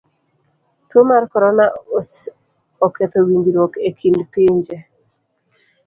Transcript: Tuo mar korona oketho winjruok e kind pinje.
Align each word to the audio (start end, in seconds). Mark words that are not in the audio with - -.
Tuo 0.89 1.01
mar 1.09 1.23
korona 1.31 1.65
oketho 2.85 3.19
winjruok 3.27 3.73
e 3.87 3.89
kind 3.99 4.19
pinje. 4.31 4.77